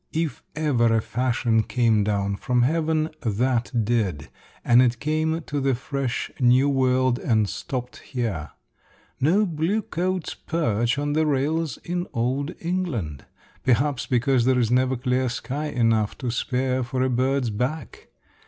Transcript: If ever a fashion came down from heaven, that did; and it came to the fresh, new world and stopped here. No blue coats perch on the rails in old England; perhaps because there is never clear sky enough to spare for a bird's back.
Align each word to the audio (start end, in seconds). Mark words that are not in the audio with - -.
If 0.13 0.41
ever 0.55 0.95
a 0.95 0.99
fashion 0.99 1.61
came 1.61 2.03
down 2.03 2.35
from 2.37 2.63
heaven, 2.63 3.11
that 3.21 3.71
did; 3.85 4.29
and 4.65 4.81
it 4.81 4.99
came 4.99 5.43
to 5.43 5.59
the 5.61 5.75
fresh, 5.75 6.31
new 6.39 6.67
world 6.67 7.19
and 7.19 7.47
stopped 7.47 7.97
here. 7.97 8.49
No 9.19 9.45
blue 9.45 9.83
coats 9.83 10.33
perch 10.33 10.97
on 10.97 11.13
the 11.13 11.27
rails 11.27 11.77
in 11.83 12.07
old 12.15 12.55
England; 12.59 13.25
perhaps 13.63 14.07
because 14.07 14.45
there 14.45 14.57
is 14.57 14.71
never 14.71 14.95
clear 14.97 15.29
sky 15.29 15.65
enough 15.67 16.17
to 16.17 16.31
spare 16.31 16.81
for 16.81 17.03
a 17.03 17.07
bird's 17.11 17.51
back. 17.51 18.07